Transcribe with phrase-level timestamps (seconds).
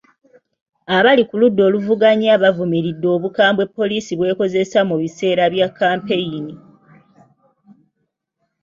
[0.95, 6.55] Abali ku ludda oluvuganya bavumiridde obukambwe poliisi bw'ekozesa mu biseera bya kampeyini.